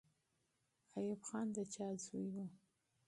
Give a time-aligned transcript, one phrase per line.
[0.97, 2.45] ایوب خان د چا زوی وو؟